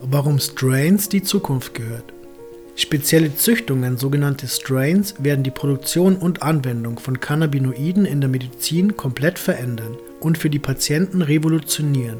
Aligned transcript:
Warum 0.00 0.38
Strains 0.38 1.08
die 1.08 1.24
Zukunft 1.24 1.74
gehört. 1.74 2.12
Spezielle 2.76 3.34
Züchtungen, 3.34 3.96
sogenannte 3.96 4.46
Strains, 4.46 5.16
werden 5.18 5.42
die 5.42 5.50
Produktion 5.50 6.16
und 6.16 6.40
Anwendung 6.40 7.00
von 7.00 7.18
Cannabinoiden 7.18 8.04
in 8.04 8.20
der 8.20 8.30
Medizin 8.30 8.96
komplett 8.96 9.40
verändern 9.40 9.96
und 10.20 10.38
für 10.38 10.50
die 10.50 10.60
Patienten 10.60 11.20
revolutionieren. 11.20 12.18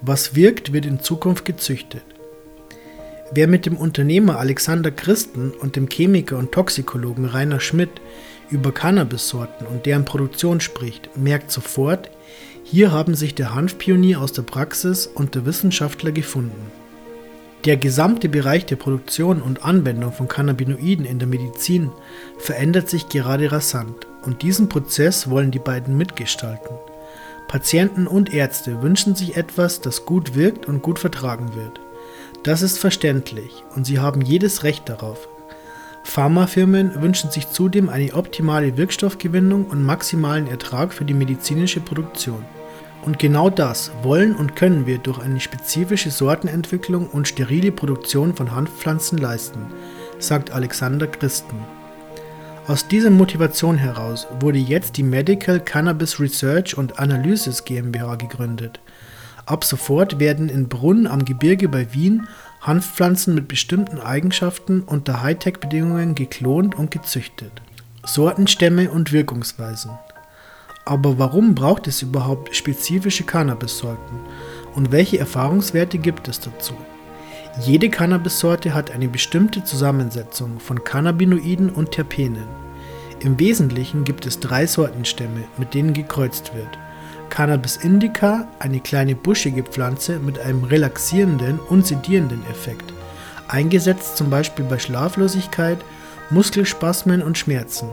Was 0.00 0.34
wirkt, 0.34 0.72
wird 0.72 0.86
in 0.86 1.00
Zukunft 1.00 1.44
gezüchtet. 1.44 2.04
Wer 3.32 3.48
mit 3.48 3.66
dem 3.66 3.76
Unternehmer 3.76 4.38
Alexander 4.38 4.90
Christen 4.90 5.50
und 5.50 5.76
dem 5.76 5.90
Chemiker 5.90 6.38
und 6.38 6.52
Toxikologen 6.52 7.26
Rainer 7.26 7.60
Schmidt 7.60 8.00
über 8.48 8.72
Cannabissorten 8.72 9.66
und 9.66 9.84
deren 9.84 10.06
Produktion 10.06 10.62
spricht, 10.62 11.18
merkt 11.18 11.50
sofort, 11.50 12.10
hier 12.62 12.92
haben 12.92 13.14
sich 13.14 13.34
der 13.34 13.54
Hanfpionier 13.54 14.22
aus 14.22 14.32
der 14.32 14.42
Praxis 14.42 15.06
und 15.06 15.34
der 15.34 15.44
Wissenschaftler 15.44 16.10
gefunden. 16.10 16.83
Der 17.64 17.78
gesamte 17.78 18.28
Bereich 18.28 18.66
der 18.66 18.76
Produktion 18.76 19.40
und 19.40 19.64
Anwendung 19.64 20.12
von 20.12 20.28
Cannabinoiden 20.28 21.06
in 21.06 21.18
der 21.18 21.26
Medizin 21.28 21.90
verändert 22.36 22.90
sich 22.90 23.08
gerade 23.08 23.50
rasant 23.52 24.06
und 24.22 24.42
diesen 24.42 24.68
Prozess 24.68 25.30
wollen 25.30 25.50
die 25.50 25.58
beiden 25.58 25.96
mitgestalten. 25.96 26.76
Patienten 27.48 28.06
und 28.06 28.34
Ärzte 28.34 28.82
wünschen 28.82 29.14
sich 29.14 29.38
etwas, 29.38 29.80
das 29.80 30.04
gut 30.04 30.34
wirkt 30.34 30.66
und 30.66 30.82
gut 30.82 30.98
vertragen 30.98 31.54
wird. 31.54 31.80
Das 32.42 32.60
ist 32.60 32.78
verständlich 32.78 33.64
und 33.74 33.86
sie 33.86 33.98
haben 33.98 34.20
jedes 34.20 34.62
Recht 34.62 34.86
darauf. 34.90 35.26
Pharmafirmen 36.02 37.00
wünschen 37.00 37.30
sich 37.30 37.48
zudem 37.48 37.88
eine 37.88 38.12
optimale 38.12 38.76
Wirkstoffgewinnung 38.76 39.64
und 39.64 39.82
maximalen 39.82 40.48
Ertrag 40.48 40.92
für 40.92 41.06
die 41.06 41.14
medizinische 41.14 41.80
Produktion. 41.80 42.44
Und 43.04 43.18
genau 43.18 43.50
das 43.50 43.90
wollen 44.02 44.34
und 44.34 44.56
können 44.56 44.86
wir 44.86 44.98
durch 44.98 45.18
eine 45.18 45.40
spezifische 45.40 46.10
Sortenentwicklung 46.10 47.08
und 47.08 47.28
sterile 47.28 47.70
Produktion 47.70 48.34
von 48.34 48.54
Hanfpflanzen 48.54 49.18
leisten, 49.18 49.66
sagt 50.18 50.50
Alexander 50.52 51.06
Christen. 51.06 51.56
Aus 52.66 52.88
dieser 52.88 53.10
Motivation 53.10 53.76
heraus 53.76 54.26
wurde 54.40 54.58
jetzt 54.58 54.96
die 54.96 55.02
Medical 55.02 55.60
Cannabis 55.60 56.18
Research 56.18 56.78
und 56.78 56.98
Analysis 56.98 57.64
GmbH 57.64 58.14
gegründet. 58.14 58.80
Ab 59.44 59.64
sofort 59.64 60.18
werden 60.18 60.48
in 60.48 60.68
Brunn 60.68 61.06
am 61.06 61.26
Gebirge 61.26 61.68
bei 61.68 61.92
Wien 61.92 62.26
Hanfpflanzen 62.62 63.34
mit 63.34 63.48
bestimmten 63.48 64.00
Eigenschaften 64.00 64.80
unter 64.80 65.22
Hightech-Bedingungen 65.22 66.14
geklont 66.14 66.74
und 66.74 66.90
gezüchtet. 66.90 67.52
Sortenstämme 68.06 68.90
und 68.90 69.12
Wirkungsweisen. 69.12 69.90
Aber 70.84 71.18
warum 71.18 71.54
braucht 71.54 71.86
es 71.86 72.02
überhaupt 72.02 72.54
spezifische 72.54 73.24
Cannabissorten 73.24 74.18
und 74.74 74.92
welche 74.92 75.18
Erfahrungswerte 75.18 75.98
gibt 75.98 76.28
es 76.28 76.40
dazu? 76.40 76.74
Jede 77.60 77.88
Cannabissorte 77.88 78.74
hat 78.74 78.90
eine 78.90 79.08
bestimmte 79.08 79.64
Zusammensetzung 79.64 80.58
von 80.58 80.82
Cannabinoiden 80.84 81.70
und 81.70 81.92
Terpenen. 81.92 82.48
Im 83.20 83.38
Wesentlichen 83.38 84.04
gibt 84.04 84.26
es 84.26 84.40
drei 84.40 84.66
Sortenstämme, 84.66 85.44
mit 85.56 85.72
denen 85.72 85.94
gekreuzt 85.94 86.52
wird. 86.54 86.78
Cannabis 87.30 87.76
indica, 87.76 88.48
eine 88.58 88.80
kleine 88.80 89.14
buschige 89.14 89.62
Pflanze 89.62 90.18
mit 90.18 90.38
einem 90.38 90.64
relaxierenden 90.64 91.58
und 91.58 91.86
sedierenden 91.86 92.44
Effekt, 92.50 92.92
eingesetzt 93.48 94.16
zum 94.16 94.28
Beispiel 94.28 94.64
bei 94.66 94.78
Schlaflosigkeit, 94.78 95.78
Muskelspasmen 96.30 97.22
und 97.22 97.38
Schmerzen. 97.38 97.88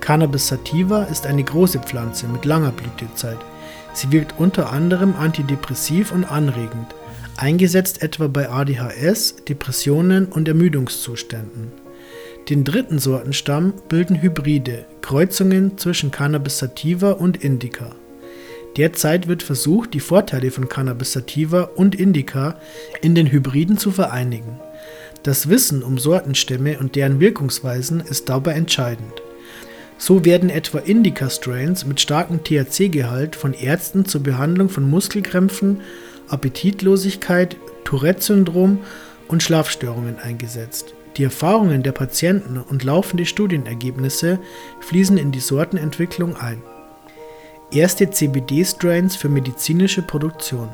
Cannabis 0.00 0.48
sativa 0.48 1.04
ist 1.04 1.26
eine 1.26 1.44
große 1.44 1.80
Pflanze 1.80 2.26
mit 2.28 2.44
langer 2.44 2.72
Blütezeit. 2.72 3.38
Sie 3.92 4.10
wirkt 4.12 4.38
unter 4.38 4.72
anderem 4.72 5.14
antidepressiv 5.16 6.12
und 6.12 6.24
anregend, 6.24 6.94
eingesetzt 7.36 8.02
etwa 8.02 8.28
bei 8.28 8.48
ADHS, 8.48 9.44
Depressionen 9.48 10.26
und 10.26 10.48
Ermüdungszuständen. 10.48 11.72
Den 12.48 12.64
dritten 12.64 12.98
Sortenstamm 12.98 13.74
bilden 13.88 14.22
Hybride, 14.22 14.86
Kreuzungen 15.02 15.76
zwischen 15.76 16.10
Cannabis 16.10 16.58
sativa 16.58 17.12
und 17.12 17.44
Indica. 17.44 17.94
Derzeit 18.78 19.26
wird 19.26 19.42
versucht, 19.42 19.92
die 19.92 20.00
Vorteile 20.00 20.50
von 20.50 20.68
Cannabis 20.68 21.12
sativa 21.12 21.62
und 21.62 21.94
Indica 21.94 22.58
in 23.02 23.14
den 23.14 23.26
Hybriden 23.26 23.76
zu 23.76 23.90
vereinigen. 23.90 24.60
Das 25.24 25.48
Wissen 25.48 25.82
um 25.82 25.98
Sortenstämme 25.98 26.78
und 26.78 26.94
deren 26.94 27.20
Wirkungsweisen 27.20 28.00
ist 28.00 28.28
dabei 28.28 28.52
entscheidend. 28.52 29.12
So 29.98 30.24
werden 30.24 30.48
etwa 30.48 30.78
Indica-Strains 30.78 31.84
mit 31.84 32.00
starkem 32.00 32.44
THC-Gehalt 32.44 33.34
von 33.34 33.52
Ärzten 33.52 34.04
zur 34.04 34.22
Behandlung 34.22 34.68
von 34.68 34.88
Muskelkrämpfen, 34.88 35.80
Appetitlosigkeit, 36.28 37.56
Tourette-Syndrom 37.82 38.78
und 39.26 39.42
Schlafstörungen 39.42 40.18
eingesetzt. 40.18 40.94
Die 41.16 41.24
Erfahrungen 41.24 41.82
der 41.82 41.92
Patienten 41.92 42.58
und 42.58 42.84
laufende 42.84 43.26
Studienergebnisse 43.26 44.38
fließen 44.80 45.18
in 45.18 45.32
die 45.32 45.40
Sortenentwicklung 45.40 46.36
ein. 46.36 46.62
Erste 47.72 48.08
CBD-Strains 48.08 49.16
für 49.16 49.28
medizinische 49.28 50.02
Produktion. 50.02 50.68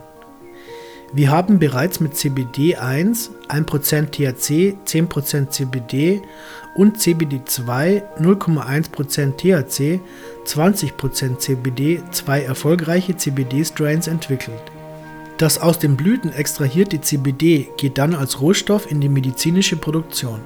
Wir 1.15 1.31
haben 1.31 1.59
bereits 1.59 2.01
mit 2.01 2.17
CBD 2.17 2.77
1, 2.77 3.31
1% 3.49 4.11
THC, 4.11 4.77
10% 4.85 5.49
CBD 5.49 6.21
und 6.75 6.99
CBD2 6.99 8.03
0,1% 8.21 9.37
THC, 9.37 10.01
20% 10.47 11.39
CBD 11.39 12.03
zwei 12.11 12.43
erfolgreiche 12.43 13.17
CBD-Strains 13.17 14.07
entwickelt. 14.07 14.63
Das 15.39 15.59
aus 15.59 15.79
den 15.79 15.97
Blüten 15.97 16.33
extrahierte 16.33 17.01
CBD 17.01 17.69
geht 17.77 17.99
dann 17.99 18.15
als 18.15 18.41
Rohstoff 18.41 18.91
in 18.91 19.01
die 19.01 19.09
medizinische 19.09 19.77
Produktion. 19.77 20.41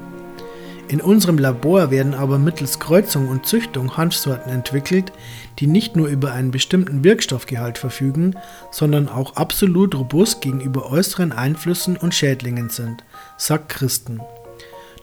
In 0.89 1.03
unserem 1.03 1.37
Labor 1.37 1.91
werden 1.91 2.15
aber 2.15 2.39
mittels 2.39 2.79
Kreuzung 2.79 3.29
und 3.29 3.45
Züchtung 3.45 3.99
Hanfsorten 3.99 4.51
entwickelt, 4.51 5.13
die 5.59 5.67
nicht 5.67 5.97
nur 5.97 6.09
über 6.09 6.33
einen 6.33 6.51
bestimmten 6.51 7.05
Wirkstoffgehalt 7.05 7.77
verfügen, 7.77 8.35
sondern 8.71 9.07
auch 9.07 9.37
absolut 9.37 9.95
robust 9.95 10.41
gegenüber 10.41 10.91
äußeren 10.91 11.33
Einflüssen 11.33 11.99
und 11.99 12.15
Schädlingen 12.15 12.71
sind, 12.71 13.05
sagt 13.37 13.69
Christen. 13.69 14.21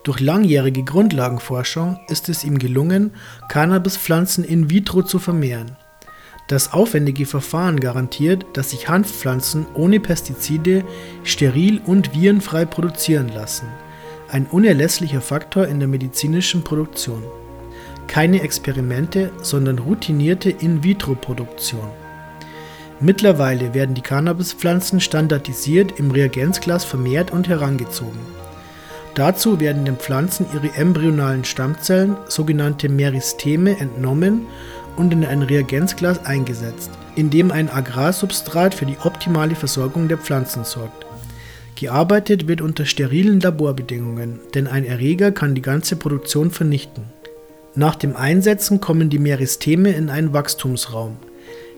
Durch 0.05 0.19
langjährige 0.19 0.83
Grundlagenforschung 0.83 1.99
ist 2.09 2.29
es 2.29 2.43
ihm 2.43 2.59
gelungen, 2.59 3.11
Cannabispflanzen 3.49 4.43
in 4.43 4.69
vitro 4.69 5.01
zu 5.01 5.17
vermehren. 5.17 5.77
Das 6.47 6.73
aufwendige 6.73 7.25
Verfahren 7.25 7.79
garantiert, 7.79 8.45
dass 8.53 8.69
sich 8.69 8.87
Hanfpflanzen 8.87 9.65
ohne 9.73 9.99
Pestizide 9.99 10.83
steril 11.23 11.81
und 11.83 12.13
virenfrei 12.13 12.65
produzieren 12.65 13.29
lassen, 13.29 13.65
ein 14.29 14.45
unerlässlicher 14.45 15.21
Faktor 15.21 15.65
in 15.65 15.79
der 15.79 15.87
medizinischen 15.87 16.63
Produktion. 16.63 17.23
Keine 18.05 18.43
Experimente, 18.43 19.31
sondern 19.41 19.79
routinierte 19.79 20.51
In-vitro-Produktion. 20.51 21.89
Mittlerweile 22.99 23.73
werden 23.73 23.95
die 23.95 24.01
Cannabispflanzen 24.01 24.99
standardisiert 24.99 25.97
im 25.97 26.11
Reagenzglas 26.11 26.85
vermehrt 26.85 27.31
und 27.31 27.49
herangezogen. 27.49 28.34
Dazu 29.15 29.61
werden 29.61 29.85
den 29.85 29.95
Pflanzen 29.95 30.45
ihre 30.53 30.75
embryonalen 30.75 31.45
Stammzellen, 31.45 32.17
sogenannte 32.27 32.89
Meristeme, 32.89 33.79
entnommen 33.79 34.45
und 34.97 35.13
in 35.13 35.23
ein 35.23 35.41
Reagenzglas 35.41 36.25
eingesetzt, 36.25 36.91
in 37.15 37.29
dem 37.29 37.49
ein 37.49 37.69
Agrarsubstrat 37.69 38.75
für 38.75 38.85
die 38.85 38.97
optimale 39.01 39.55
Versorgung 39.55 40.09
der 40.09 40.17
Pflanzen 40.17 40.65
sorgt. 40.65 41.05
Gearbeitet 41.75 42.49
wird 42.49 42.59
unter 42.59 42.85
sterilen 42.85 43.39
Laborbedingungen, 43.39 44.39
denn 44.53 44.67
ein 44.67 44.85
Erreger 44.85 45.31
kann 45.31 45.55
die 45.55 45.61
ganze 45.61 45.95
Produktion 45.95 46.51
vernichten. 46.51 47.05
Nach 47.73 47.95
dem 47.95 48.17
Einsetzen 48.17 48.81
kommen 48.81 49.09
die 49.09 49.19
Meristeme 49.19 49.91
in 49.91 50.09
einen 50.09 50.33
Wachstumsraum. 50.33 51.15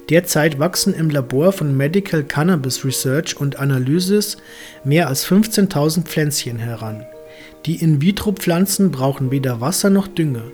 Derzeit 0.09 0.58
wachsen 0.58 0.94
im 0.94 1.12
Labor 1.12 1.52
von 1.52 1.76
Medical 1.78 2.24
Cannabis 2.24 2.84
Research 2.84 3.40
und 3.40 3.59
Analysis 3.59 4.38
mehr 4.84 5.08
als 5.08 5.26
15.000 5.28 6.03
Pflänzchen 6.03 6.58
heran. 6.58 7.06
Die 7.67 7.75
In-vitro-Pflanzen 7.75 8.91
brauchen 8.91 9.29
weder 9.29 9.59
Wasser 9.59 9.90
noch 9.90 10.08
Dünger. 10.08 10.46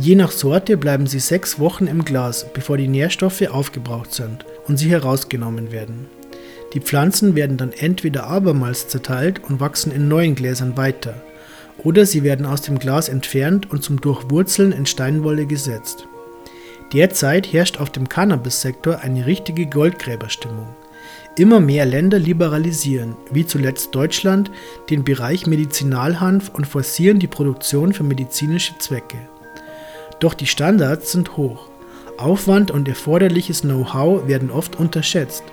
Je 0.00 0.16
nach 0.16 0.32
Sorte 0.32 0.76
bleiben 0.76 1.06
sie 1.06 1.20
sechs 1.20 1.60
Wochen 1.60 1.86
im 1.86 2.04
Glas, 2.04 2.44
bevor 2.52 2.76
die 2.76 2.88
Nährstoffe 2.88 3.48
aufgebraucht 3.48 4.12
sind 4.12 4.44
und 4.66 4.76
sie 4.76 4.90
herausgenommen 4.90 5.70
werden. 5.70 6.06
Die 6.74 6.80
Pflanzen 6.80 7.36
werden 7.36 7.56
dann 7.56 7.70
entweder 7.70 8.26
abermals 8.26 8.88
zerteilt 8.88 9.40
und 9.48 9.60
wachsen 9.60 9.92
in 9.92 10.08
neuen 10.08 10.34
Gläsern 10.34 10.76
weiter, 10.76 11.14
oder 11.78 12.04
sie 12.04 12.24
werden 12.24 12.46
aus 12.46 12.62
dem 12.62 12.80
Glas 12.80 13.08
entfernt 13.08 13.70
und 13.70 13.84
zum 13.84 14.00
Durchwurzeln 14.00 14.72
in 14.72 14.86
Steinwolle 14.86 15.46
gesetzt. 15.46 16.08
Derzeit 16.92 17.52
herrscht 17.52 17.78
auf 17.78 17.90
dem 17.90 18.08
Cannabis-Sektor 18.08 18.98
eine 18.98 19.24
richtige 19.24 19.66
Goldgräberstimmung. 19.66 20.68
Immer 21.36 21.60
mehr 21.60 21.86
Länder 21.86 22.18
liberalisieren, 22.18 23.16
wie 23.30 23.46
zuletzt 23.46 23.94
Deutschland, 23.94 24.50
den 24.90 25.04
Bereich 25.04 25.46
Medizinalhanf 25.46 26.50
und 26.52 26.66
forcieren 26.66 27.18
die 27.18 27.28
Produktion 27.28 27.92
für 27.92 28.02
medizinische 28.02 28.76
Zwecke. 28.78 29.16
Doch 30.18 30.34
die 30.34 30.46
Standards 30.46 31.12
sind 31.12 31.36
hoch. 31.36 31.68
Aufwand 32.18 32.70
und 32.70 32.88
erforderliches 32.88 33.62
Know-how 33.62 34.26
werden 34.26 34.50
oft 34.50 34.78
unterschätzt. 34.78 35.44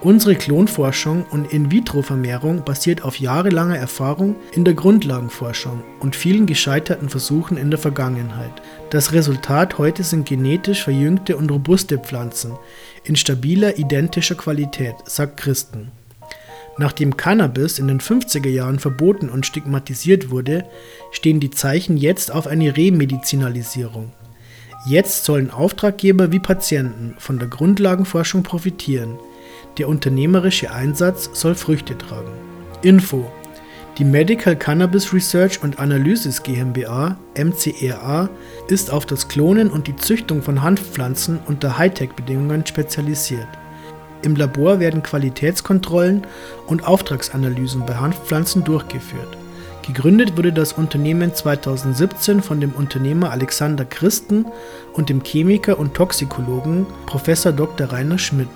Unsere 0.00 0.36
Klonforschung 0.36 1.24
und 1.30 1.52
In-vitro-Vermehrung 1.52 2.64
basiert 2.64 3.02
auf 3.02 3.18
jahrelanger 3.18 3.76
Erfahrung 3.76 4.36
in 4.52 4.64
der 4.64 4.74
Grundlagenforschung 4.74 5.82
und 5.98 6.14
vielen 6.14 6.46
gescheiterten 6.46 7.08
Versuchen 7.08 7.56
in 7.56 7.68
der 7.70 7.80
Vergangenheit. 7.80 8.62
Das 8.90 9.12
Resultat 9.12 9.76
heute 9.76 10.04
sind 10.04 10.28
genetisch 10.28 10.84
verjüngte 10.84 11.36
und 11.36 11.50
robuste 11.50 11.98
Pflanzen 11.98 12.52
in 13.02 13.16
stabiler, 13.16 13.76
identischer 13.78 14.36
Qualität, 14.36 14.94
sagt 15.06 15.36
Christen. 15.36 15.90
Nachdem 16.76 17.16
Cannabis 17.16 17.80
in 17.80 17.88
den 17.88 17.98
50er 17.98 18.48
Jahren 18.48 18.78
verboten 18.78 19.28
und 19.28 19.46
stigmatisiert 19.46 20.30
wurde, 20.30 20.64
stehen 21.10 21.40
die 21.40 21.50
Zeichen 21.50 21.96
jetzt 21.96 22.32
auf 22.32 22.46
eine 22.46 22.76
Remedizinalisierung. 22.76 24.12
Jetzt 24.86 25.24
sollen 25.24 25.50
Auftraggeber 25.50 26.30
wie 26.30 26.38
Patienten 26.38 27.16
von 27.18 27.40
der 27.40 27.48
Grundlagenforschung 27.48 28.44
profitieren. 28.44 29.18
Der 29.76 29.88
unternehmerische 29.88 30.72
Einsatz 30.72 31.30
soll 31.34 31.54
Früchte 31.54 31.98
tragen. 31.98 32.32
Info 32.82 33.30
die 33.98 34.04
Medical 34.04 34.54
Cannabis 34.54 35.12
Research 35.12 35.60
und 35.60 35.80
Analysis 35.80 36.44
GmbH 36.44 37.16
MCRA 37.36 38.28
ist 38.68 38.92
auf 38.92 39.06
das 39.06 39.26
Klonen 39.26 39.70
und 39.70 39.88
die 39.88 39.96
Züchtung 39.96 40.40
von 40.40 40.62
Hanfpflanzen 40.62 41.40
unter 41.46 41.78
Hightech-Bedingungen 41.78 42.64
spezialisiert. 42.64 43.48
Im 44.22 44.36
Labor 44.36 44.78
werden 44.78 45.02
Qualitätskontrollen 45.02 46.24
und 46.68 46.86
Auftragsanalysen 46.86 47.86
bei 47.86 47.96
Hanfpflanzen 47.96 48.62
durchgeführt. 48.62 49.36
Gegründet 49.84 50.36
wurde 50.36 50.52
das 50.52 50.74
Unternehmen 50.74 51.34
2017 51.34 52.40
von 52.40 52.60
dem 52.60 52.70
Unternehmer 52.70 53.32
Alexander 53.32 53.84
Christen 53.84 54.46
und 54.92 55.08
dem 55.08 55.24
Chemiker 55.24 55.76
und 55.76 55.94
Toxikologen 55.94 56.86
Prof. 57.06 57.24
Dr. 57.24 57.92
Rainer 57.92 58.18
Schmidt. 58.18 58.48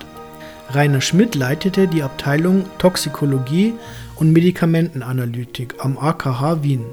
Rainer 0.69 1.01
Schmidt 1.01 1.35
leitete 1.35 1.87
die 1.87 2.03
Abteilung 2.03 2.65
Toxikologie 2.77 3.73
und 4.15 4.31
Medikamentenanalytik 4.31 5.75
am 5.79 5.97
AKH 5.97 6.63
Wien. 6.63 6.85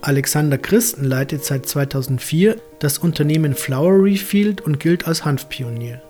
Alexander 0.00 0.56
Christen 0.56 1.04
leitet 1.04 1.44
seit 1.44 1.66
2004 1.66 2.56
das 2.78 2.98
Unternehmen 2.98 3.54
Flowery 3.54 4.16
Field 4.16 4.60
und 4.62 4.80
gilt 4.80 5.06
als 5.06 5.24
Hanfpionier 5.24 6.00